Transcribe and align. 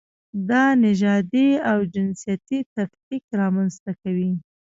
دا 0.49 0.63
نژادي 0.85 1.47
او 1.71 1.77
جنسیتي 1.93 2.59
تفکیک 2.75 3.23
رامنځته 3.39 3.91
کوي. 4.01 4.29